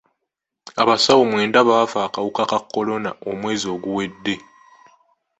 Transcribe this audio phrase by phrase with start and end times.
[0.81, 4.35] Abasawo mwenda baafa akawuka ka kolona omwezi oguwedde.